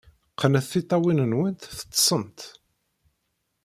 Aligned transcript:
Qqnet 0.31 0.65
tiṭṭawin-nwent, 0.71 1.61
teḍḍsemt! 1.69 2.39